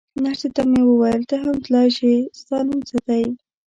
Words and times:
نرسې 0.23 0.49
ته 0.55 0.61
مې 0.71 0.81
وویل: 0.85 1.21
ته 1.29 1.35
هم 1.43 1.55
تلای 1.65 1.87
شې، 1.97 2.13
ستا 2.39 2.57
نوم 2.67 2.79
څه 2.89 2.97
دی؟ 3.07 3.23